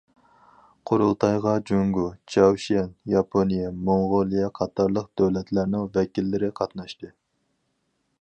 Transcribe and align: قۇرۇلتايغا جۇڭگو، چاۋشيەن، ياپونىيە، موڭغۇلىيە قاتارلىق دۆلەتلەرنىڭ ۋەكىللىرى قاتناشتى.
قۇرۇلتايغا 0.91 1.51
جۇڭگو، 1.71 2.05
چاۋشيەن، 2.35 2.89
ياپونىيە، 3.15 3.67
موڭغۇلىيە 3.89 4.49
قاتارلىق 4.61 5.07
دۆلەتلەرنىڭ 5.23 5.87
ۋەكىللىرى 5.99 6.51
قاتناشتى. 6.61 7.13